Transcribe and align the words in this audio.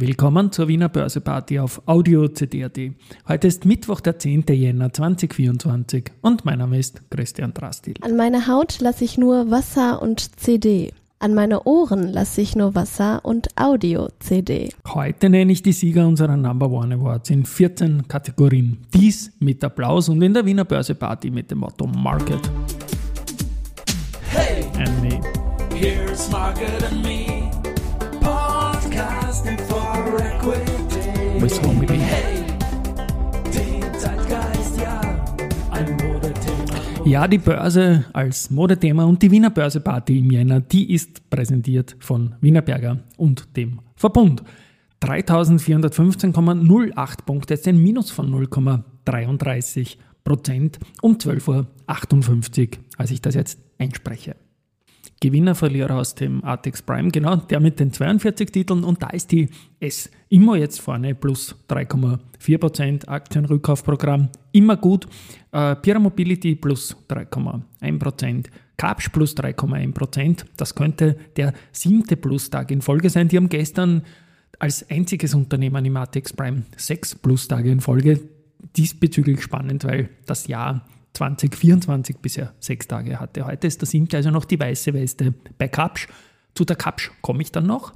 Willkommen 0.00 0.52
zur 0.52 0.68
Wiener 0.68 0.88
Börseparty 0.88 1.58
auf 1.58 1.82
Audio 1.86 2.28
CD.at. 2.28 2.78
Heute 3.26 3.48
ist 3.48 3.64
Mittwoch, 3.64 3.98
der 4.00 4.16
10. 4.16 4.44
Jänner 4.50 4.92
2024 4.92 6.12
und 6.22 6.44
mein 6.44 6.60
Name 6.60 6.78
ist 6.78 7.10
Christian 7.10 7.52
Drastil. 7.52 7.94
An 8.02 8.16
meine 8.16 8.46
Haut 8.46 8.78
lasse 8.78 9.02
ich 9.04 9.18
nur 9.18 9.50
Wasser 9.50 10.00
und 10.00 10.38
CD. 10.38 10.92
An 11.18 11.34
meine 11.34 11.64
Ohren 11.64 12.12
lasse 12.12 12.40
ich 12.40 12.54
nur 12.54 12.76
Wasser 12.76 13.24
und 13.24 13.48
Audio-CD. 13.60 14.68
Heute 14.86 15.30
nenne 15.30 15.50
ich 15.50 15.64
die 15.64 15.72
Sieger 15.72 16.06
unserer 16.06 16.36
Number 16.36 16.70
One 16.70 16.94
Awards 16.94 17.30
in 17.30 17.44
14 17.44 18.06
Kategorien. 18.06 18.78
Dies 18.94 19.32
mit 19.40 19.64
Applaus 19.64 20.08
und 20.08 20.22
in 20.22 20.32
der 20.32 20.44
Wiener 20.46 20.64
Börseparty 20.64 21.32
mit 21.32 21.50
dem 21.50 21.58
Motto 21.58 21.88
Market. 21.88 22.38
Hey, 24.30 24.64
And 24.78 25.02
me. 25.02 25.20
here's 25.74 26.30
Margaret 26.30 26.84
and 26.88 27.02
me, 27.02 27.26
Ja, 37.08 37.26
die 37.26 37.38
Börse 37.38 38.04
als 38.12 38.50
Modethema 38.50 39.04
und 39.04 39.22
die 39.22 39.30
Wiener 39.30 39.48
Börseparty 39.48 40.18
im 40.18 40.30
Jänner, 40.30 40.60
die 40.60 40.92
ist 40.92 41.30
präsentiert 41.30 41.96
von 42.00 42.34
Wienerberger 42.42 42.98
und 43.16 43.56
dem 43.56 43.80
Verbund. 43.96 44.42
3415,08 45.00 47.24
Punkte, 47.24 47.54
jetzt 47.54 47.66
ein 47.66 47.82
Minus 47.82 48.10
von 48.10 48.30
0,33 48.30 49.96
Prozent 50.22 50.78
um 51.00 51.14
12.58 51.14 51.48
Uhr, 51.48 51.66
als 52.98 53.10
ich 53.10 53.22
das 53.22 53.34
jetzt 53.34 53.58
einspreche. 53.78 54.36
Gewinner, 55.20 55.54
Verlierer 55.54 55.96
aus 55.96 56.14
dem 56.14 56.44
Artex 56.44 56.82
Prime, 56.82 57.10
genau, 57.10 57.36
der 57.36 57.60
mit 57.60 57.80
den 57.80 57.92
42 57.92 58.52
Titeln 58.52 58.84
und 58.84 59.02
da 59.02 59.08
ist 59.10 59.32
die 59.32 59.48
S 59.80 60.10
immer 60.28 60.56
jetzt 60.56 60.80
vorne 60.80 61.14
plus 61.14 61.56
3,4%, 61.68 63.08
Aktienrückkaufprogramm 63.08 64.28
immer 64.52 64.76
gut, 64.76 65.08
äh, 65.52 65.74
Pira 65.76 65.98
Mobility 65.98 66.54
plus 66.54 66.96
3,1%, 67.08 68.46
Capsch 68.76 69.10
plus 69.10 69.36
3,1%, 69.36 70.44
das 70.56 70.74
könnte 70.74 71.16
der 71.36 71.52
siebte 71.72 72.16
Plus-Tag 72.16 72.70
in 72.70 72.80
Folge 72.80 73.10
sein. 73.10 73.26
Die 73.28 73.36
haben 73.36 73.48
gestern 73.48 74.02
als 74.60 74.88
einziges 74.88 75.34
Unternehmen 75.34 75.84
im 75.84 75.96
Artex 75.96 76.32
Prime 76.32 76.62
sechs 76.76 77.14
Plus-Tage 77.14 77.70
in 77.70 77.80
Folge. 77.80 78.20
Diesbezüglich 78.76 79.42
spannend, 79.42 79.84
weil 79.84 80.10
das 80.26 80.46
Jahr 80.46 80.86
2024 81.14 82.18
bisher 82.18 82.54
sechs 82.60 82.86
Tage 82.86 83.18
hatte. 83.18 83.46
Heute 83.46 83.66
ist 83.66 83.80
der 83.80 83.88
siebte, 83.88 84.16
also 84.16 84.30
noch 84.30 84.44
die 84.44 84.58
weiße 84.58 84.94
Weste 84.94 85.34
bei 85.58 85.68
Kapsch. 85.68 86.08
Zu 86.54 86.64
der 86.64 86.76
Kapsch 86.76 87.10
komme 87.22 87.42
ich 87.42 87.52
dann 87.52 87.66
noch. 87.66 87.92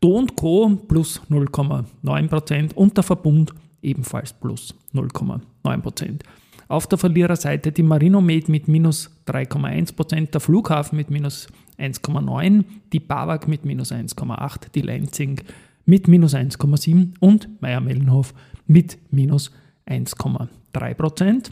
Do 0.00 0.16
und 0.16 0.36
Co. 0.36 0.68
plus 0.88 1.20
0,9% 1.30 2.74
und 2.74 2.96
der 2.96 3.04
Verbund 3.04 3.54
ebenfalls 3.82 4.32
plus 4.32 4.74
0,9%. 4.92 6.20
Auf 6.68 6.86
der 6.86 6.98
Verliererseite 6.98 7.72
die 7.72 7.82
Marinomed 7.82 8.48
mit 8.48 8.68
minus 8.68 9.10
3,1%, 9.26 10.30
der 10.30 10.40
Flughafen 10.40 10.96
mit 10.96 11.10
minus 11.10 11.46
1,9%, 11.78 12.64
die 12.92 13.00
BAWAG 13.00 13.46
mit 13.48 13.64
minus 13.64 13.92
1,8%, 13.92 14.72
die 14.74 14.80
Lenzing 14.80 15.40
mit 15.84 16.08
minus 16.08 16.34
1,7% 16.34 17.14
und 17.20 17.60
Meier-Mellenhof 17.60 18.32
mit 18.66 18.98
minus 19.10 19.52
1,3%. 19.86 21.50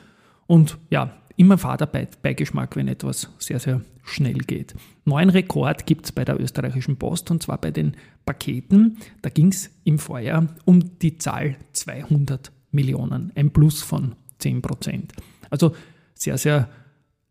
Und 0.46 0.78
ja, 0.90 1.10
immer 1.36 1.58
Vaterbeigeschmack, 1.58 2.76
wenn 2.76 2.88
etwas 2.88 3.30
sehr, 3.38 3.58
sehr 3.58 3.80
schnell 4.04 4.38
geht. 4.38 4.74
Neuen 5.04 5.30
Rekord 5.30 5.86
gibt 5.86 6.06
es 6.06 6.12
bei 6.12 6.24
der 6.24 6.40
österreichischen 6.40 6.96
Post 6.96 7.30
und 7.30 7.42
zwar 7.42 7.58
bei 7.58 7.70
den 7.70 7.96
Paketen. 8.24 8.98
Da 9.22 9.30
ging 9.30 9.48
es 9.48 9.70
im 9.84 9.98
Vorjahr 9.98 10.48
um 10.64 10.98
die 10.98 11.18
Zahl 11.18 11.56
200 11.72 12.52
Millionen, 12.70 13.32
ein 13.34 13.50
Plus 13.50 13.82
von 13.82 14.14
10 14.38 14.62
Prozent. 14.62 15.12
Also 15.50 15.74
sehr, 16.14 16.38
sehr 16.38 16.68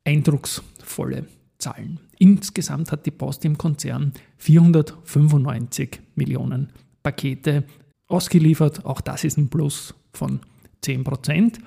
eindrucksvolle 0.05 1.25
Zahlen. 1.57 1.99
Insgesamt 2.19 2.91
hat 2.91 3.05
die 3.05 3.11
Post 3.11 3.45
im 3.45 3.57
Konzern 3.57 4.13
495 4.37 5.99
Millionen 6.15 6.69
Pakete 7.01 7.63
ausgeliefert. 8.07 8.85
Auch 8.85 9.01
das 9.01 9.23
ist 9.23 9.37
ein 9.37 9.49
Plus 9.49 9.93
von 10.13 10.39
10 10.81 11.03
Prozent. 11.03 11.59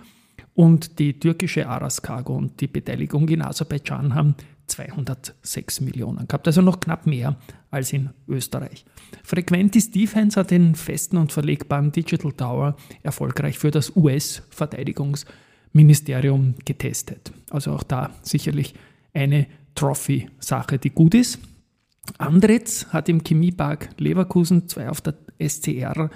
Und 0.56 0.98
die 0.98 1.20
türkische 1.20 1.68
Aras 1.68 2.02
Cargo 2.02 2.34
und 2.34 2.60
die 2.62 2.66
Beteiligung 2.66 3.28
in 3.28 3.42
Aserbaidschan 3.42 4.14
haben 4.14 4.34
206 4.68 5.82
Millionen 5.82 6.26
gehabt, 6.26 6.46
also 6.46 6.62
noch 6.62 6.80
knapp 6.80 7.06
mehr 7.06 7.36
als 7.70 7.92
in 7.92 8.08
Österreich. 8.26 8.86
Frequentis 9.22 9.90
Defense 9.90 10.40
hat 10.40 10.50
den 10.50 10.74
festen 10.74 11.18
und 11.18 11.30
verlegbaren 11.30 11.92
Digital 11.92 12.32
Tower 12.32 12.74
erfolgreich 13.02 13.58
für 13.58 13.70
das 13.70 13.94
US-Verteidigungsministerium 13.94 16.54
getestet. 16.64 17.32
Also 17.50 17.72
auch 17.72 17.82
da 17.82 18.12
sicherlich 18.22 18.74
eine 19.12 19.46
Trophy-Sache, 19.74 20.78
die 20.78 20.88
gut 20.90 21.14
ist. 21.14 21.38
Andretz 22.16 22.86
hat 22.86 23.10
im 23.10 23.22
Chemiepark 23.22 23.90
Leverkusen 23.98 24.68
zwei 24.68 24.88
auf 24.88 25.02
der 25.02 25.16
SCR, 25.38 26.08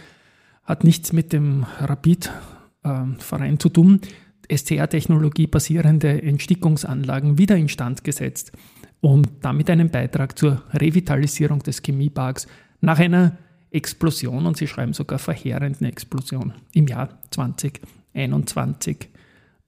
hat 0.64 0.84
nichts 0.84 1.12
mit 1.12 1.34
dem 1.34 1.66
Rapid-Verein 1.78 3.60
zu 3.60 3.68
tun. 3.68 4.00
SCR-Technologie 4.50 5.46
basierende 5.46 6.22
Entstickungsanlagen 6.22 7.38
wieder 7.38 7.56
instand 7.56 8.04
gesetzt 8.04 8.52
und 9.00 9.28
damit 9.40 9.70
einen 9.70 9.90
Beitrag 9.90 10.38
zur 10.38 10.62
Revitalisierung 10.72 11.60
des 11.60 11.82
Chemieparks 11.82 12.46
nach 12.80 12.98
einer 12.98 13.38
Explosion, 13.70 14.46
und 14.46 14.56
sie 14.56 14.66
schreiben 14.66 14.92
sogar 14.92 15.18
verheerenden 15.18 15.86
Explosion 15.86 16.52
im 16.72 16.86
Jahr 16.88 17.20
2021 17.30 19.08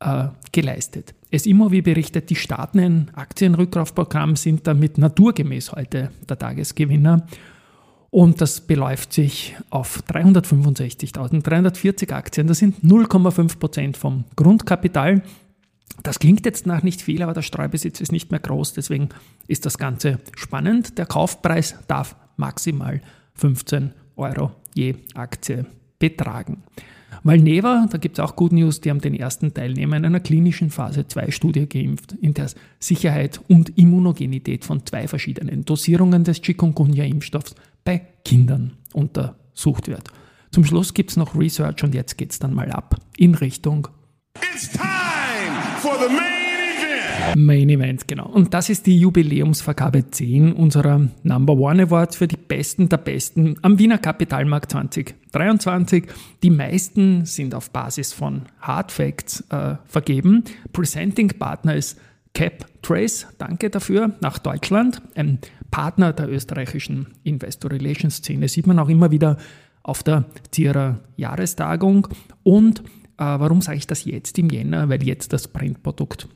äh, 0.00 0.28
geleistet. 0.50 1.14
Es 1.30 1.46
immer 1.46 1.70
wie 1.70 1.82
berichtet, 1.82 2.28
die 2.28 2.36
Staaten 2.36 2.80
ein 2.80 3.10
Aktienrückkaufprogramm 3.14 4.36
sind 4.36 4.66
damit 4.66 4.98
naturgemäß 4.98 5.72
heute 5.72 6.10
der 6.28 6.38
Tagesgewinner. 6.38 7.26
Und 8.12 8.40
das 8.42 8.60
beläuft 8.60 9.14
sich 9.14 9.56
auf 9.70 10.02
365.340 10.06 12.12
Aktien. 12.12 12.46
Das 12.46 12.58
sind 12.58 12.84
0,5 12.84 13.58
Prozent 13.58 13.96
vom 13.96 14.24
Grundkapital. 14.36 15.22
Das 16.02 16.18
klingt 16.18 16.44
jetzt 16.44 16.66
nach 16.66 16.82
nicht 16.82 17.00
viel, 17.00 17.22
aber 17.22 17.32
der 17.32 17.40
Streubesitz 17.40 18.02
ist 18.02 18.12
nicht 18.12 18.30
mehr 18.30 18.40
groß, 18.40 18.74
deswegen 18.74 19.08
ist 19.48 19.64
das 19.64 19.78
Ganze 19.78 20.18
spannend. 20.36 20.98
Der 20.98 21.06
Kaufpreis 21.06 21.74
darf 21.88 22.14
maximal 22.36 23.00
15 23.36 23.92
Euro 24.16 24.50
je 24.74 24.94
Aktie 25.14 25.64
betragen. 25.98 26.64
Valneva, 27.24 27.86
da 27.90 27.98
gibt 27.98 28.18
es 28.18 28.24
auch 28.24 28.36
Good 28.36 28.52
News, 28.52 28.80
die 28.80 28.90
haben 28.90 29.00
den 29.00 29.14
ersten 29.14 29.54
Teilnehmer 29.54 29.96
in 29.96 30.04
einer 30.04 30.20
klinischen 30.20 30.68
Phase 30.70 31.06
2 31.06 31.30
Studie 31.30 31.66
geimpft, 31.66 32.12
in 32.20 32.34
der 32.34 32.50
Sicherheit 32.78 33.40
und 33.48 33.78
Immunogenität 33.78 34.66
von 34.66 34.84
zwei 34.84 35.08
verschiedenen 35.08 35.64
Dosierungen 35.64 36.24
des 36.24 36.42
Chikungunya-Impfstoffs 36.42 37.54
bei 37.84 38.06
Kindern 38.24 38.78
untersucht 38.92 39.88
wird. 39.88 40.08
Zum 40.50 40.64
Schluss 40.64 40.92
gibt 40.94 41.10
es 41.10 41.16
noch 41.16 41.34
Research 41.34 41.82
und 41.82 41.94
jetzt 41.94 42.18
geht 42.18 42.32
es 42.32 42.38
dann 42.38 42.52
mal 42.52 42.70
ab 42.70 42.96
in 43.16 43.34
Richtung 43.34 43.88
It's 44.54 44.68
time 44.70 44.82
for 45.78 45.94
the 45.98 46.14
main 46.14 46.32
event. 46.78 47.36
Main 47.36 47.68
Event, 47.70 48.08
genau. 48.08 48.28
Und 48.28 48.52
das 48.54 48.68
ist 48.68 48.86
die 48.86 48.98
Jubiläumsvergabe 48.98 50.10
10 50.10 50.52
unserer 50.52 51.08
Number 51.22 51.54
One 51.54 51.84
Awards 51.84 52.16
für 52.16 52.28
die 52.28 52.36
Besten 52.36 52.88
der 52.88 52.98
Besten 52.98 53.56
am 53.62 53.78
Wiener 53.78 53.98
Kapitalmarkt 53.98 54.72
2023. 54.72 56.04
Die 56.42 56.50
meisten 56.50 57.24
sind 57.24 57.54
auf 57.54 57.70
Basis 57.70 58.12
von 58.12 58.42
Hard 58.60 58.92
Facts 58.92 59.44
äh, 59.50 59.76
vergeben. 59.86 60.44
Presenting 60.72 61.28
Partner 61.28 61.76
ist 61.76 61.98
Cap 62.34 62.66
Trace, 62.82 63.26
danke 63.38 63.70
dafür, 63.70 64.12
nach 64.20 64.38
Deutschland. 64.38 65.02
Ein 65.14 65.38
Partner 65.72 66.12
der 66.12 66.30
österreichischen 66.30 67.08
Investor 67.24 67.72
Relations 67.72 68.18
Szene 68.18 68.46
sieht 68.46 68.68
man 68.68 68.78
auch 68.78 68.88
immer 68.88 69.10
wieder 69.10 69.38
auf 69.82 70.04
der 70.04 70.26
Zierer 70.52 71.00
Jahrestagung. 71.16 72.06
Und 72.44 72.80
äh, 72.80 72.84
warum 73.16 73.60
sage 73.60 73.78
ich 73.78 73.88
das 73.88 74.04
jetzt 74.04 74.38
im 74.38 74.50
Jänner? 74.50 74.88
Weil 74.88 75.02
jetzt 75.02 75.32
das 75.32 75.48
Printprodukt 75.48 76.28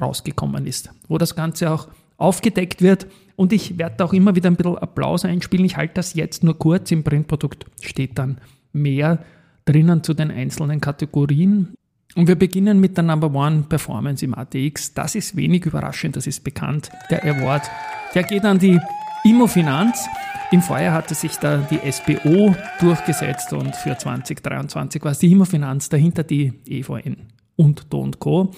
rausgekommen 0.00 0.66
ist, 0.66 0.90
wo 1.08 1.18
das 1.18 1.36
Ganze 1.36 1.70
auch 1.70 1.88
aufgedeckt 2.16 2.80
wird. 2.80 3.06
Und 3.36 3.52
ich 3.52 3.78
werde 3.78 4.04
auch 4.04 4.12
immer 4.12 4.36
wieder 4.36 4.48
ein 4.48 4.56
bisschen 4.56 4.78
Applaus 4.78 5.24
einspielen. 5.24 5.66
Ich 5.66 5.76
halte 5.76 5.94
das 5.94 6.14
jetzt 6.14 6.44
nur 6.44 6.58
kurz. 6.58 6.90
Im 6.92 7.02
Printprodukt 7.02 7.66
steht 7.80 8.16
dann 8.16 8.38
mehr 8.72 9.24
drinnen 9.64 10.04
zu 10.04 10.14
den 10.14 10.30
einzelnen 10.30 10.80
Kategorien. 10.80 11.74
Und 12.14 12.28
wir 12.28 12.36
beginnen 12.36 12.78
mit 12.78 12.96
der 12.96 13.04
Number 13.04 13.32
One 13.34 13.64
Performance 13.68 14.24
im 14.24 14.34
ATX. 14.34 14.94
Das 14.94 15.14
ist 15.14 15.36
wenig 15.36 15.66
überraschend, 15.66 16.16
das 16.16 16.26
ist 16.26 16.44
bekannt. 16.44 16.90
Der 17.10 17.24
Award, 17.24 17.68
der 18.14 18.22
geht 18.22 18.44
an 18.44 18.58
die 18.58 18.78
Immofinanz. 19.24 20.06
Im 20.52 20.62
Vorjahr 20.62 20.94
hatte 20.94 21.14
sich 21.14 21.36
da 21.38 21.56
die 21.56 21.80
SBO 21.90 22.54
durchgesetzt 22.78 23.52
und 23.52 23.74
für 23.74 23.98
2023 23.98 25.02
war 25.02 25.10
es 25.10 25.18
die 25.18 25.32
Immofinanz, 25.32 25.88
dahinter 25.88 26.22
die 26.22 26.52
EVN 26.66 27.16
und 27.56 27.92
Do 27.92 28.08
Co. 28.18 28.52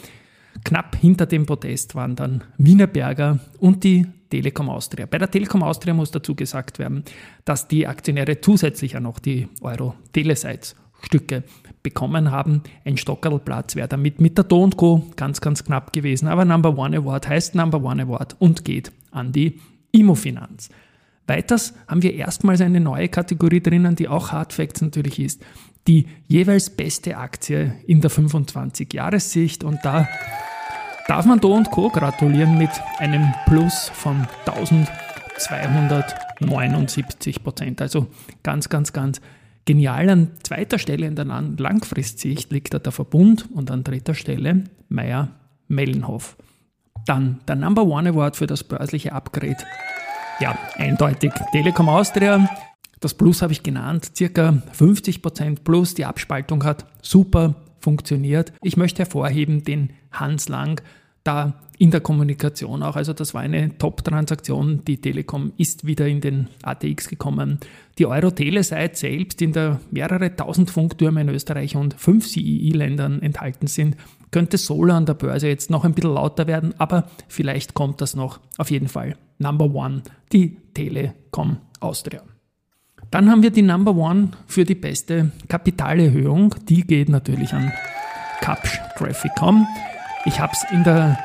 Knapp 0.65 0.97
hinter 0.97 1.27
dem 1.27 1.47
Podest 1.47 1.95
waren 1.95 2.17
dann 2.17 2.45
Wienerberger 2.59 3.39
und 3.59 3.85
die 3.85 4.07
Telekom 4.31 4.69
Austria. 4.69 5.07
Bei 5.07 5.19
der 5.19 5.31
Telekom 5.31 5.63
Austria 5.63 5.95
muss 5.95 6.11
dazu 6.11 6.35
gesagt 6.35 6.79
werden, 6.79 7.05
dass 7.45 7.69
die 7.69 7.87
Aktionäre 7.87 8.41
zusätzlich 8.41 8.93
ja 8.93 9.01
noch 9.01 9.19
die 9.19 9.49
Euro 9.61 9.95
Telesites 10.13 10.77
Stücke 11.03 11.45
bekommen 11.83 12.31
haben. 12.31 12.63
Ein 12.85 12.97
Stockerlplatz 12.97 13.77
wäre 13.77 13.89
damit 13.89 14.21
mit 14.21 14.37
der 14.37 14.45
Do 14.45 14.69
Co. 14.71 15.07
ganz, 15.17 15.41
ganz 15.41 15.65
knapp 15.65 15.93
gewesen. 15.93 16.29
Aber 16.29 16.45
Number 16.45 16.77
One 16.77 16.97
Award 16.97 17.29
heißt 17.29 17.55
Number 17.55 17.83
One 17.83 18.03
Award 18.03 18.37
und 18.39 18.65
geht 18.65 18.93
an 19.13 19.33
die 19.33 19.61
Immofinanz. 19.93 20.69
Weiters 21.27 21.75
haben 21.89 22.03
wir 22.03 22.15
erstmals 22.15 22.61
eine 22.61 22.81
neue 22.81 23.09
Kategorie 23.09 23.61
drinnen, 23.61 23.97
die 23.97 24.09
auch 24.09 24.33
Hard 24.33 24.53
Facts 24.53 24.81
natürlich 24.81 25.19
ist. 25.19 25.43
Die 25.89 26.07
jeweils 26.27 26.71
beste 26.71 27.17
Aktie 27.17 27.75
in 27.87 28.01
der 28.01 28.11
25-Jahressicht. 28.11 29.65
Und 29.65 29.85
da 29.85 30.09
darf 31.09 31.27
man 31.27 31.41
Do 31.41 31.61
Co. 31.71 31.89
gratulieren 31.89 32.59
mit 32.59 32.71
einem 32.99 33.33
Plus 33.47 33.91
von 33.95 34.27
1279 34.47 37.43
Prozent. 37.43 37.81
Also 37.81 38.09
ganz, 38.43 38.69
ganz, 38.69 38.93
ganz 38.93 39.21
genial. 39.67 40.09
An 40.09 40.31
zweiter 40.43 40.79
Stelle 40.79 41.07
in 41.07 41.15
der 41.15 41.27
Langfristsicht 41.27 42.51
liegt 42.51 42.73
da 42.73 42.79
der 42.79 42.93
Verbund 42.93 43.49
und 43.53 43.71
an 43.71 43.85
dritter 43.85 44.15
Stelle 44.15 44.65
Meyer 44.89 45.29
Mellenhof. 45.69 46.37
Dann 47.05 47.41
der 47.47 47.57
Number 47.57 47.85
One 47.85 48.09
Award 48.09 48.37
für 48.37 48.47
das 48.47 48.65
börsliche 48.65 49.13
Upgrade. 49.13 49.59
Ja, 50.41 50.57
eindeutig 50.77 51.33
Telekom 51.53 51.89
Austria. 51.89 52.49
Das 53.01 53.15
Plus 53.15 53.43
habe 53.43 53.53
ich 53.53 53.63
genannt, 53.63 54.11
circa 54.17 54.63
50% 54.77 55.59
plus. 55.63 55.95
Die 55.95 56.05
Abspaltung 56.05 56.65
hat 56.65 56.87
super 57.03 57.55
funktioniert. 57.79 58.53
Ich 58.63 58.77
möchte 58.77 58.99
hervorheben 59.03 59.63
den 59.63 59.91
Hans 60.11 60.49
Lang, 60.49 60.81
da 61.23 61.55
in 61.79 61.91
der 61.91 62.01
Kommunikation 62.01 62.83
auch. 62.83 62.97
Also 62.97 63.13
das 63.13 63.35
war 63.35 63.43
eine 63.43 63.77
Top-Transaktion. 63.77 64.85
Die 64.87 64.99
Telekom 65.01 65.53
ist 65.57 65.87
wieder 65.87 66.07
in 66.07 66.21
den 66.21 66.49
ATX 66.63 67.09
gekommen. 67.09 67.59
Die 67.99 68.07
Euro-Tele-Seite 68.07 68.97
selbst, 68.97 69.43
in 69.43 69.53
der 69.53 69.81
mehrere 69.91 70.35
tausend 70.35 70.71
Funktürme 70.71 71.21
in 71.21 71.29
Österreich 71.29 71.77
und 71.77 71.95
fünf 71.95 72.27
CEE-Ländern 72.27 73.23
enthalten 73.23 73.67
sind, 73.67 73.97
könnte 74.31 74.59
Solo 74.59 74.95
an 74.95 75.07
der 75.07 75.15
Börse 75.15 75.49
jetzt 75.49 75.71
noch 75.71 75.85
ein 75.85 75.95
bisschen 75.95 76.15
lauter 76.15 76.47
werden, 76.47 76.75
aber 76.79 77.09
vielleicht 77.29 77.75
kommt 77.75 78.01
das 78.01 78.17
noch. 78.17 78.41
Auf 78.59 78.71
jeden 78.71 78.89
Fall 78.89 79.17
Number 79.39 79.67
One, 79.67 80.03
die 80.33 80.57
Telekom 80.75 81.59
Austria. 81.81 82.23
Dann 83.11 83.31
haben 83.31 83.43
wir 83.43 83.51
die 83.51 83.63
Number 83.63 83.95
One 83.95 84.31
für 84.47 84.65
die 84.65 84.75
beste 84.75 85.31
Kapitalerhöhung. 85.49 86.55
Die 86.69 86.83
geht 86.83 87.09
natürlich 87.09 87.53
an 87.53 87.73
Capsch 88.41 88.79
Trafficom. 88.97 89.67
Ich 90.25 90.41
habe 90.41 90.53
es 90.53 90.65
in 90.73 90.83
der 90.83 91.17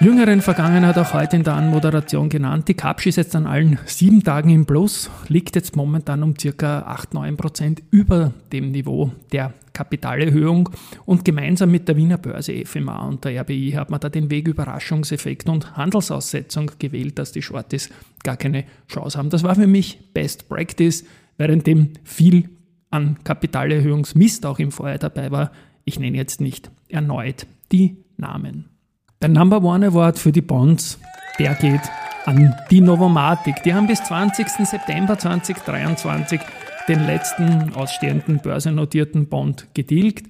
jüngeren 0.00 0.42
Vergangenheit 0.42 0.98
auch 0.98 1.14
heute 1.14 1.36
in 1.36 1.42
der 1.42 1.54
Anmoderation 1.54 2.28
genannt. 2.28 2.68
Die 2.68 2.74
Capsch 2.74 3.06
ist 3.06 3.16
jetzt 3.16 3.34
an 3.34 3.46
allen 3.46 3.78
sieben 3.86 4.22
Tagen 4.22 4.50
im 4.50 4.66
Plus, 4.66 5.10
liegt 5.28 5.56
jetzt 5.56 5.74
momentan 5.74 6.22
um 6.22 6.38
circa 6.38 6.86
8-9% 7.12 7.78
über 7.90 8.34
dem 8.52 8.72
Niveau 8.72 9.12
der 9.32 9.54
Kapitalerhöhung 9.72 10.68
und 11.06 11.24
gemeinsam 11.24 11.70
mit 11.70 11.88
der 11.88 11.96
Wiener 11.96 12.18
Börse 12.18 12.64
FMA 12.64 13.06
und 13.06 13.24
der 13.24 13.40
RBI 13.40 13.72
hat 13.72 13.90
man 13.90 14.00
da 14.00 14.08
den 14.08 14.30
Weg 14.30 14.48
Überraschungseffekt 14.48 15.48
und 15.48 15.76
Handelsaussetzung 15.76 16.70
gewählt, 16.78 17.18
dass 17.18 17.32
die 17.32 17.42
Shorties 17.42 17.90
gar 18.22 18.36
keine 18.36 18.64
Chance 18.88 19.18
haben. 19.18 19.30
Das 19.30 19.42
war 19.42 19.54
für 19.54 19.66
mich 19.66 20.12
Best 20.12 20.48
Practice, 20.48 21.04
währenddem 21.38 21.92
viel 22.04 22.50
an 22.90 23.18
Kapitalerhöhungsmist 23.24 24.44
auch 24.46 24.58
im 24.58 24.72
Vorjahr 24.72 24.98
dabei 24.98 25.30
war. 25.30 25.52
Ich 25.84 25.98
nenne 25.98 26.16
jetzt 26.16 26.40
nicht 26.40 26.70
erneut 26.88 27.46
die 27.72 27.96
Namen. 28.16 28.75
Der 29.22 29.30
Number 29.30 29.62
One 29.62 29.86
Award 29.86 30.18
für 30.18 30.30
die 30.30 30.42
Bonds, 30.42 30.98
der 31.38 31.54
geht 31.54 31.80
an 32.26 32.54
die 32.70 32.82
Novomatic. 32.82 33.62
Die 33.62 33.72
haben 33.72 33.86
bis 33.86 34.02
20. 34.04 34.46
September 34.66 35.18
2023 35.18 36.38
den 36.86 37.06
letzten 37.06 37.72
ausstehenden 37.72 38.40
börsennotierten 38.40 39.26
Bond 39.28 39.68
getilgt. 39.72 40.26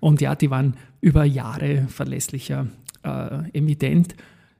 Und 0.00 0.22
ja, 0.22 0.34
die 0.34 0.50
waren 0.50 0.78
über 1.02 1.24
Jahre 1.24 1.86
verlässlicher 1.88 2.66
äh, 3.02 3.50
Emittent. 3.52 4.14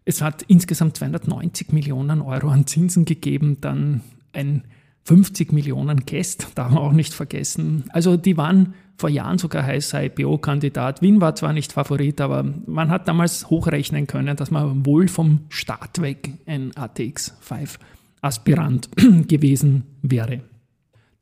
Es 0.04 0.20
hat 0.20 0.42
insgesamt 0.42 0.98
290 0.98 1.72
Millionen 1.72 2.20
Euro 2.20 2.48
an 2.48 2.66
Zinsen 2.66 3.06
gegeben, 3.06 3.62
dann 3.62 4.02
ein 4.34 4.64
50 5.04 5.52
Millionen 5.52 6.04
Guest, 6.04 6.48
darf 6.54 6.70
man 6.70 6.82
auch 6.82 6.92
nicht 6.92 7.14
vergessen. 7.14 7.84
Also 7.88 8.18
die 8.18 8.36
waren 8.36 8.74
vor 9.00 9.10
Jahren 9.10 9.38
sogar 9.38 9.64
heißer 9.64 10.04
IPO-Kandidat. 10.04 11.02
Wien 11.02 11.20
war 11.20 11.34
zwar 11.34 11.52
nicht 11.52 11.72
Favorit, 11.72 12.20
aber 12.20 12.44
man 12.66 12.90
hat 12.90 13.08
damals 13.08 13.48
hochrechnen 13.50 14.06
können, 14.06 14.36
dass 14.36 14.50
man 14.50 14.86
wohl 14.86 15.08
vom 15.08 15.40
Start 15.48 16.00
weg 16.00 16.34
ein 16.46 16.76
ATX 16.76 17.36
5 17.40 17.78
Aspirant 18.20 18.90
gewesen 18.96 19.84
wäre. 20.02 20.42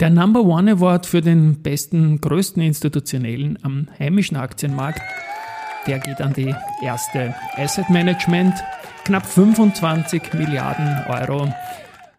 Der 0.00 0.10
Number 0.10 0.44
One 0.44 0.72
Award 0.72 1.06
für 1.06 1.22
den 1.22 1.62
besten, 1.62 2.20
größten 2.20 2.62
Institutionellen 2.62 3.58
am 3.62 3.88
heimischen 3.98 4.36
Aktienmarkt, 4.36 5.00
der 5.86 6.00
geht 6.00 6.20
an 6.20 6.34
die 6.34 6.54
erste 6.82 7.34
Asset 7.56 7.88
Management. 7.90 8.54
Knapp 9.04 9.24
25 9.24 10.34
Milliarden 10.34 11.04
Euro 11.08 11.52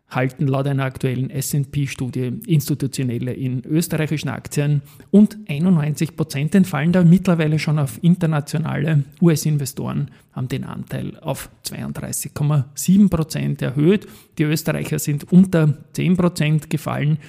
halten 0.10 0.48
laut 0.48 0.68
einer 0.68 0.86
aktuellen 0.86 1.30
SP-Studie 1.30 2.40
Institutionelle 2.48 3.32
in 3.34 3.64
österreichischen 3.64 4.30
Aktien 4.30 4.82
und 5.12 5.38
91 5.48 6.16
Prozent 6.16 6.56
entfallen 6.56 6.92
da 6.92 7.04
mittlerweile 7.04 7.60
schon 7.60 7.80
auf 7.80 8.04
internationale 8.04 9.04
US-Investoren, 9.22 10.10
haben 10.32 10.48
den 10.48 10.64
Anteil 10.64 11.18
auf 11.20 11.50
32,7 11.66 13.10
Prozent 13.10 13.62
erhöht. 13.62 14.08
Die 14.38 14.44
Österreicher 14.44 15.00
sind 15.00 15.32
unter 15.32 15.78
10 15.94 16.18
Prozent 16.18 16.70
gefallen. 16.70 17.20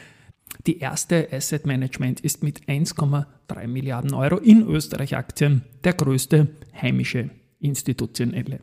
Die 0.66 0.78
erste 0.78 1.28
Asset 1.32 1.66
Management 1.66 2.20
ist 2.20 2.42
mit 2.42 2.62
1,3 2.66 3.66
Milliarden 3.66 4.14
Euro 4.14 4.36
in 4.36 4.66
Österreich 4.66 5.16
Aktien 5.16 5.62
der 5.84 5.92
größte 5.92 6.48
heimische 6.80 7.30
institutionelle. 7.60 8.60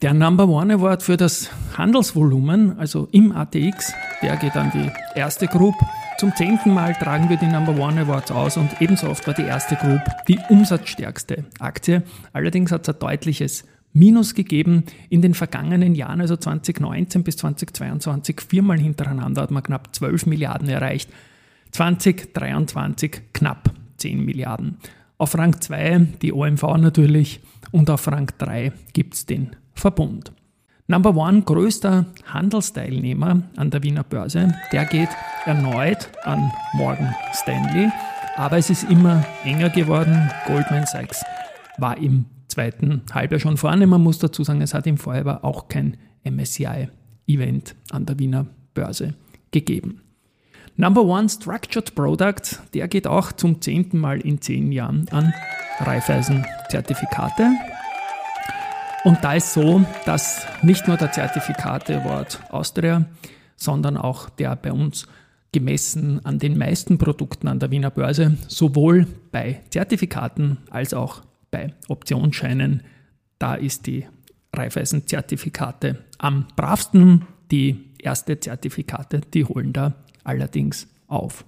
Der 0.00 0.14
Number 0.14 0.46
One 0.46 0.74
Award 0.74 1.02
für 1.02 1.16
das 1.16 1.50
Handelsvolumen, 1.76 2.78
also 2.78 3.08
im 3.10 3.32
ATX, 3.32 3.92
der 4.22 4.36
geht 4.36 4.54
an 4.54 4.70
die 4.72 5.18
erste 5.18 5.48
Group. 5.48 5.74
Zum 6.18 6.32
zehnten 6.36 6.72
Mal 6.72 6.94
tragen 6.94 7.28
wir 7.28 7.36
die 7.36 7.48
Number 7.48 7.76
One 7.76 8.02
Awards 8.02 8.30
aus 8.30 8.56
und 8.56 8.80
ebenso 8.80 9.08
oft 9.08 9.26
war 9.26 9.34
die 9.34 9.42
erste 9.42 9.74
Group 9.74 10.00
die 10.28 10.38
umsatzstärkste 10.50 11.46
Aktie. 11.58 12.04
Allerdings 12.32 12.70
hat 12.70 12.86
es 12.86 12.94
ein 12.94 13.00
deutliches 13.00 13.64
Minus 13.92 14.36
gegeben 14.36 14.84
in 15.10 15.20
den 15.20 15.34
vergangenen 15.34 15.96
Jahren, 15.96 16.20
also 16.20 16.36
2019 16.36 17.24
bis 17.24 17.38
2022, 17.38 18.40
viermal 18.42 18.78
hintereinander 18.78 19.42
hat 19.42 19.50
man 19.50 19.64
knapp 19.64 19.96
12 19.96 20.26
Milliarden 20.26 20.68
erreicht. 20.68 21.10
2023 21.72 23.32
knapp 23.32 23.74
10 23.96 24.24
Milliarden. 24.24 24.76
Auf 25.16 25.36
Rang 25.36 25.60
2 25.60 26.06
die 26.22 26.32
OMV 26.32 26.62
natürlich 26.76 27.40
und 27.72 27.90
auf 27.90 28.06
Rang 28.06 28.30
3 28.38 28.70
gibt 28.92 29.14
es 29.14 29.26
den 29.26 29.56
Verbund. 29.78 30.32
Number 30.88 31.14
One, 31.14 31.42
größter 31.42 32.06
Handelsteilnehmer 32.26 33.42
an 33.56 33.70
der 33.70 33.82
Wiener 33.82 34.02
Börse, 34.02 34.54
der 34.72 34.86
geht 34.86 35.10
erneut 35.44 36.10
an 36.24 36.50
Morgan 36.74 37.14
Stanley, 37.32 37.90
aber 38.36 38.56
es 38.56 38.70
ist 38.70 38.90
immer 38.90 39.24
enger 39.44 39.68
geworden. 39.68 40.30
Goldman 40.46 40.86
Sachs 40.86 41.22
war 41.76 41.98
im 41.98 42.24
zweiten 42.48 43.02
Halbjahr 43.12 43.40
schon 43.40 43.56
vorne. 43.56 43.86
Man 43.86 44.02
muss 44.02 44.18
dazu 44.18 44.42
sagen, 44.44 44.62
es 44.62 44.74
hat 44.74 44.86
im 44.86 44.96
Vorjahr 44.96 45.44
auch 45.44 45.68
kein 45.68 45.96
MSCI-Event 46.24 47.76
an 47.90 48.06
der 48.06 48.18
Wiener 48.18 48.46
Börse 48.74 49.14
gegeben. 49.50 50.00
Number 50.76 51.04
One 51.04 51.28
Structured 51.28 51.94
Product, 51.94 52.60
der 52.72 52.88
geht 52.88 53.06
auch 53.06 53.32
zum 53.32 53.60
zehnten 53.60 53.98
Mal 53.98 54.20
in 54.20 54.40
zehn 54.40 54.72
Jahren 54.72 55.06
an 55.10 55.34
Raiffeisen-Zertifikate. 55.80 57.50
Und 59.08 59.24
da 59.24 59.32
ist 59.32 59.54
so, 59.54 59.86
dass 60.04 60.46
nicht 60.60 60.86
nur 60.86 60.98
der 60.98 61.10
Zertifikate 61.10 62.02
Award 62.02 62.42
Austria, 62.50 63.06
sondern 63.56 63.96
auch 63.96 64.28
der 64.28 64.54
bei 64.54 64.70
uns 64.70 65.06
gemessen 65.50 66.20
an 66.26 66.38
den 66.38 66.58
meisten 66.58 66.98
Produkten 66.98 67.48
an 67.48 67.58
der 67.58 67.70
Wiener 67.70 67.90
Börse 67.90 68.36
sowohl 68.48 69.06
bei 69.32 69.62
Zertifikaten 69.70 70.58
als 70.68 70.92
auch 70.92 71.22
bei 71.50 71.72
Optionsscheinen. 71.88 72.82
Da 73.38 73.54
ist 73.54 73.86
die 73.86 74.06
Raiffeisen-Zertifikate 74.54 76.04
am 76.18 76.46
bravsten. 76.54 77.24
Die 77.50 77.94
erste 77.98 78.38
Zertifikate, 78.38 79.22
die 79.32 79.46
holen 79.46 79.72
da 79.72 79.94
allerdings 80.22 80.86
auf. 81.06 81.46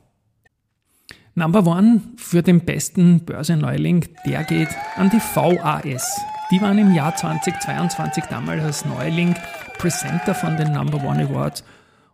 Number 1.35 1.67
One 1.67 2.00
für 2.17 2.43
den 2.43 2.64
besten 2.64 3.21
Börsenneuling, 3.21 4.09
der 4.25 4.45
geht 4.45 4.71
an 4.97 5.11
die 5.11 5.21
VAS. 5.21 6.19
Die 6.50 6.61
waren 6.61 6.78
im 6.78 6.92
Jahr 6.92 7.14
2022 7.14 8.25
damals 8.25 8.64
als 8.64 8.85
Neuling 8.85 9.37
Presenter 9.78 10.35
von 10.35 10.57
den 10.57 10.73
Number 10.73 10.99
One 11.04 11.28
Awards 11.28 11.62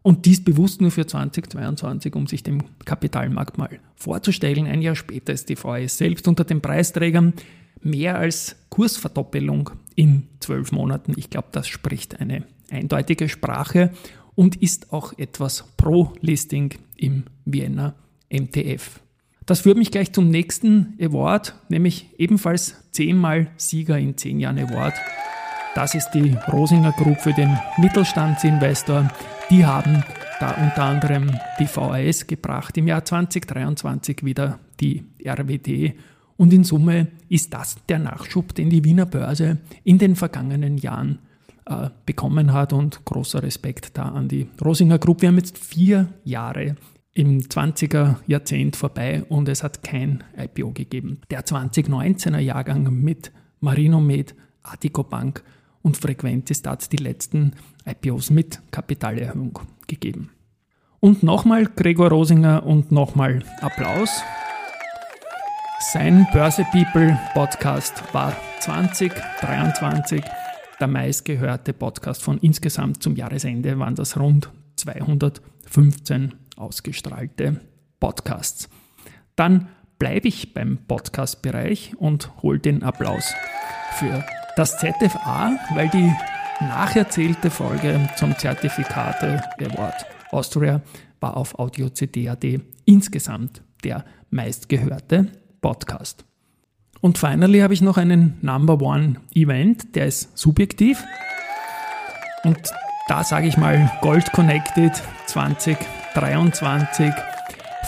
und 0.03 0.27
dies 0.27 0.45
bewusst 0.45 0.83
nur 0.83 0.91
für 0.91 1.07
2022, 1.07 2.15
um 2.15 2.27
sich 2.27 2.43
dem 2.43 2.63
Kapitalmarkt 2.85 3.57
mal 3.57 3.81
vorzustellen. 3.95 4.67
Ein 4.67 4.83
Jahr 4.83 4.95
später 4.95 5.33
ist 5.33 5.49
die 5.49 5.57
VAS 5.57 5.97
selbst 5.97 6.29
unter 6.29 6.45
den 6.45 6.61
Preisträgern 6.61 7.33
mehr 7.81 8.19
als 8.19 8.57
Kursverdoppelung 8.69 9.71
in 9.95 10.29
zwölf 10.41 10.71
Monaten. 10.71 11.15
Ich 11.17 11.31
glaube, 11.31 11.49
das 11.53 11.67
spricht 11.67 12.21
eine 12.21 12.45
eindeutige 12.71 13.31
Sprache 13.31 13.91
und 14.35 14.57
ist 14.57 14.93
auch 14.93 15.19
etwas 15.19 15.65
pro 15.79 16.13
Listing 16.21 16.75
im 16.95 17.25
Vienna 17.47 17.95
MTF. 18.31 19.01
Das 19.47 19.61
führt 19.61 19.79
mich 19.79 19.93
gleich 19.93 20.13
zum 20.13 20.29
nächsten 20.29 20.99
Award, 21.01 21.55
nämlich 21.69 22.11
ebenfalls 22.19 22.75
zehnmal 22.91 23.47
Sieger 23.57 23.97
in 23.99 24.17
zehn 24.17 24.41
Jahren 24.41 24.59
Award. 24.59 24.95
Das 25.77 25.95
ist 25.95 26.11
die 26.11 26.37
Rosinger 26.53 26.93
Group 26.93 27.21
für 27.21 27.33
den 27.33 27.57
Mittelstandsinvestor. 27.79 29.09
Die 29.49 29.65
haben 29.65 30.03
da 30.41 30.51
unter 30.51 30.83
anderem 30.83 31.31
die 31.61 31.69
VAS 31.73 32.27
gebracht, 32.27 32.77
im 32.77 32.89
Jahr 32.89 33.05
2023 33.05 34.25
wieder 34.25 34.59
die 34.81 35.05
RWD 35.25 35.95
und 36.37 36.53
in 36.53 36.65
Summe 36.65 37.09
ist 37.29 37.55
das 37.55 37.77
der 37.89 37.99
Nachschub, 37.99 38.55
den 38.55 38.69
die 38.69 38.85
Wiener 38.85 39.07
Börse 39.07 39.59
in 39.85 39.99
den 39.99 40.17
vergangenen 40.17 40.77
Jahren 40.77 41.19
äh, 41.65 41.89
bekommen 42.05 42.53
hat. 42.53 42.73
Und 42.73 43.05
großer 43.05 43.43
Respekt 43.43 43.97
da 43.97 44.05
an 44.11 44.29
die 44.29 44.49
Rosinger 44.63 44.99
Group. 44.99 45.23
Wir 45.23 45.29
haben 45.29 45.39
jetzt 45.39 45.59
vier 45.59 46.09
Jahre 46.25 46.77
im 47.17 47.41
20er 47.41 48.17
Jahrzehnt 48.27 48.77
vorbei 48.77 49.25
und 49.29 49.49
es 49.49 49.63
hat 49.63 49.83
kein 49.83 50.23
IPO 50.37 50.73
gegeben. 50.73 51.23
Der 51.31 51.45
2019er 51.45 52.39
Jahrgang 52.39 52.93
mit 52.93 53.33
Marinomed, 53.61 54.35
Artico 54.63 55.03
Bank 55.03 55.43
und 55.81 55.97
Frequentis 55.97 56.63
hat 56.67 56.93
die 56.93 56.99
letzten 56.99 57.53
IPOs 57.87 58.29
mit 58.31 58.61
Kapitalerhöhung 58.71 59.59
gegeben. 59.87 60.31
Und 61.01 61.23
nochmal 61.23 61.67
Gregor 61.67 62.11
Rosinger 62.11 62.67
und 62.67 62.93
nochmal 62.93 63.43
Applaus. 63.61 64.23
Sein 65.93 66.27
Börse 66.33 66.67
People 66.71 67.19
Podcast 67.33 68.03
war 68.13 68.37
2023 68.61 70.23
der 70.79 70.89
meistgehörte 70.89 71.73
Podcast 71.73 72.23
von 72.23 72.37
insgesamt 72.39 73.03
zum 73.03 73.17
Jahresende 73.17 73.79
waren 73.79 73.95
das 73.95 74.19
rund 74.19 74.51
215 74.77 76.35
ausgestrahlte 76.57 77.61
Podcasts. 78.01 78.69
Dann 79.37 79.69
bleibe 79.99 80.29
ich 80.29 80.55
beim 80.55 80.79
Podcast-Bereich 80.87 81.95
und 81.97 82.43
hole 82.43 82.59
den 82.59 82.83
Applaus 82.83 83.35
für 83.99 84.25
das 84.57 84.79
ZFA, 84.79 85.57
weil 85.75 85.89
die 85.89 86.13
nacherzählte 86.61 87.51
Folge 87.51 88.09
zum 88.17 88.37
Zertifikate 88.37 89.43
Award 89.61 90.07
Austria 90.31 90.83
war 91.21 91.37
auf 91.37 91.59
Audio 91.59 91.89
CD.at 91.89 92.45
insgesamt 92.85 93.63
der 93.85 94.05
meistgehörte 94.31 95.29
Podcast. 95.61 96.25
Und 97.01 97.19
finally 97.19 97.61
habe 97.61 97.75
ich 97.75 97.83
noch 97.83 97.99
einen 97.99 98.39
Number 98.43 98.81
One 98.81 99.17
Event, 99.35 99.95
der 99.95 100.07
ist 100.07 100.37
subjektiv. 100.37 101.05
Und 102.45 102.59
da 103.09 103.23
sage 103.23 103.49
ich 103.49 103.57
mal 103.57 103.91
Gold 104.01 104.33
Connected 104.33 104.93
2023 106.17 107.13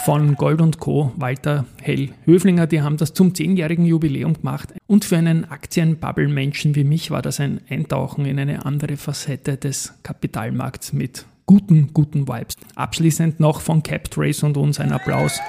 von 0.05 0.35
Gold 0.35 0.79
Co. 0.79 1.11
Walter 1.15 1.65
Hell 1.81 2.09
Höflinger. 2.25 2.67
Die 2.67 2.83
haben 2.83 2.97
das 2.97 3.15
zum 3.15 3.33
10-jährigen 3.33 3.85
Jubiläum 3.85 4.35
gemacht. 4.35 4.71
Und 4.85 5.03
für 5.03 5.17
einen 5.17 5.49
Aktienbubble-Menschen 5.49 6.75
wie 6.75 6.83
mich 6.83 7.09
war 7.09 7.23
das 7.23 7.39
ein 7.39 7.59
Eintauchen 7.71 8.25
in 8.25 8.37
eine 8.37 8.67
andere 8.67 8.97
Facette 8.97 9.57
des 9.57 9.95
Kapitalmarkts 10.03 10.93
mit 10.93 11.25
guten, 11.47 11.91
guten 11.91 12.27
Vibes. 12.27 12.53
Abschließend 12.75 13.39
noch 13.39 13.61
von 13.61 13.81
Captrace 13.81 14.43
und 14.43 14.57
uns 14.57 14.79
ein 14.79 14.91
Applaus 14.91 15.39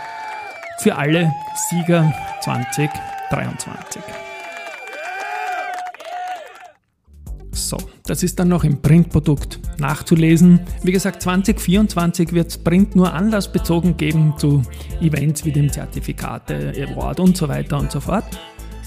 für 0.78 0.96
alle 0.96 1.30
Sieger 1.68 2.14
2023. 2.40 4.00
So, 7.68 7.76
das 8.04 8.22
ist 8.22 8.38
dann 8.38 8.48
noch 8.48 8.64
im 8.64 8.80
Printprodukt 8.80 9.60
nachzulesen. 9.78 10.60
Wie 10.82 10.92
gesagt, 10.92 11.22
2024 11.22 12.32
wird 12.32 12.48
es 12.48 12.58
Print 12.58 12.96
nur 12.96 13.12
anlassbezogen 13.12 13.96
geben 13.96 14.34
zu 14.38 14.62
Events 15.00 15.44
wie 15.44 15.52
dem 15.52 15.70
Zertifikate 15.70 16.72
Award 16.88 17.20
und 17.20 17.36
so 17.36 17.48
weiter 17.48 17.78
und 17.78 17.92
so 17.92 18.00
fort. 18.00 18.24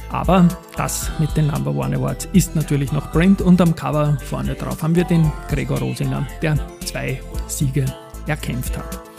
Aber 0.09 0.47
das 0.75 1.11
mit 1.19 1.35
den 1.35 1.47
Number 1.47 1.71
One 1.71 1.95
Awards 1.95 2.27
ist 2.33 2.55
natürlich 2.55 2.91
noch 2.91 3.11
Print 3.11 3.41
und 3.41 3.59
am 3.61 3.75
Cover 3.75 4.17
vorne 4.23 4.53
drauf 4.53 4.83
haben 4.83 4.95
wir 4.95 5.05
den 5.05 5.31
Gregor 5.49 5.79
Rosinger, 5.79 6.27
der 6.41 6.57
zwei 6.85 7.19
Siege 7.47 7.85
erkämpft 8.27 8.77
hat. 8.77 9.12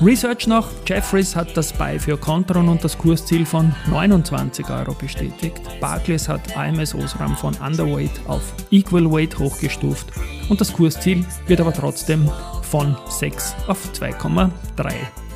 Research 0.00 0.46
noch, 0.46 0.68
Jeffries 0.86 1.36
hat 1.36 1.56
das 1.56 1.72
Buy 1.72 1.98
für 1.98 2.16
Contron 2.16 2.68
und 2.68 2.82
das 2.82 2.98
Kursziel 2.98 3.46
von 3.46 3.74
29 3.88 4.68
Euro 4.70 4.94
bestätigt. 4.94 5.60
Barclays 5.80 6.28
hat 6.28 6.56
AMS 6.56 6.94
Osram 6.94 7.36
von 7.36 7.54
Underweight 7.54 8.10
auf 8.26 8.42
Equal 8.70 9.10
Weight 9.10 9.38
hochgestuft 9.38 10.06
und 10.48 10.60
das 10.60 10.72
Kursziel 10.72 11.24
wird 11.46 11.60
aber 11.60 11.72
trotzdem 11.72 12.28
von 12.62 12.96
6 13.08 13.54
auf 13.68 13.78
2,3 13.92 14.50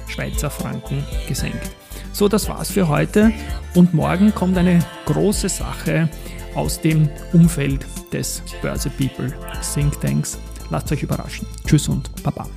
Schweizer 0.09 0.51
Franken 0.51 1.05
gesenkt. 1.29 1.71
So, 2.13 2.29
das 2.29 2.49
war's 2.49 2.71
für 2.71 2.89
heute 2.89 3.33
und 3.75 3.95
morgen 3.95 4.35
kommt 4.35 4.57
eine 4.57 4.81
große 5.05 5.49
Sache 5.49 6.09
aus 6.55 6.81
dem 6.81 7.09
Umfeld 7.33 7.87
des 8.13 8.43
Börse 8.63 8.91
People 8.91 9.33
Think 9.75 10.01
Tanks. 10.01 10.39
Lasst 10.71 10.91
euch 10.91 11.03
überraschen. 11.03 11.47
Tschüss 11.67 11.89
und 11.89 12.11
Baba. 12.23 12.49